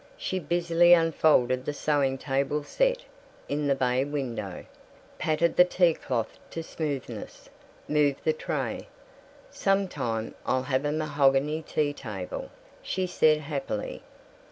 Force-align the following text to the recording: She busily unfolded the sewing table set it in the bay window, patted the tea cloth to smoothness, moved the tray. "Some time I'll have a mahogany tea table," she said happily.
She 0.17 0.39
busily 0.39 0.93
unfolded 0.93 1.63
the 1.63 1.75
sewing 1.75 2.17
table 2.17 2.63
set 2.63 2.93
it 2.97 3.05
in 3.47 3.67
the 3.67 3.75
bay 3.75 4.03
window, 4.03 4.65
patted 5.19 5.55
the 5.57 5.63
tea 5.63 5.93
cloth 5.93 6.39
to 6.49 6.63
smoothness, 6.63 7.51
moved 7.87 8.23
the 8.23 8.33
tray. 8.33 8.87
"Some 9.51 9.87
time 9.87 10.33
I'll 10.43 10.63
have 10.63 10.85
a 10.85 10.91
mahogany 10.91 11.61
tea 11.61 11.93
table," 11.93 12.49
she 12.81 13.05
said 13.05 13.41
happily. 13.41 14.01